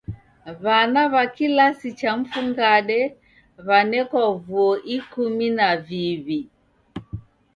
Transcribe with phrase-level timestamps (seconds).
[0.63, 2.99] W'ana w'a kilasi cha mfungade
[3.67, 6.39] w'anekwa vuo ikumi na viw'i.